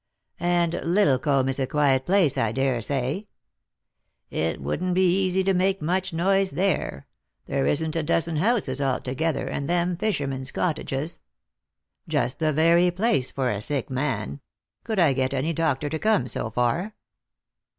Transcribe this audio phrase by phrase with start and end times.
[0.39, 3.27] "And Liddlecomb is a quiet place, I daresay?""
[4.51, 7.05] It wouldn't be easy to make much noise there;
[7.45, 11.19] there isn't a dozen houses altogether, and them fishermen's cottages.""
[12.07, 14.39] Just the very place for a sick man.
[14.83, 16.95] Could I get any doctor to come so far?"